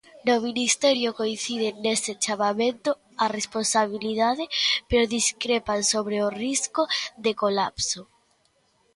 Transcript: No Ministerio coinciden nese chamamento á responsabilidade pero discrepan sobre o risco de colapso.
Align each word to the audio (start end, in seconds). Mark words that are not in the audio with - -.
No 0.27 0.35
Ministerio 0.49 1.09
coinciden 1.19 1.73
nese 1.85 2.13
chamamento 2.23 2.89
á 3.23 3.25
responsabilidade 3.39 4.45
pero 4.89 5.13
discrepan 5.17 5.79
sobre 5.93 6.17
o 6.27 6.29
risco 6.43 6.81
de 7.25 7.31
colapso. 7.41 8.01